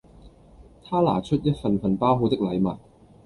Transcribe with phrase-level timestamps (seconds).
[0.83, 2.75] 他拿出一份份包好的禮物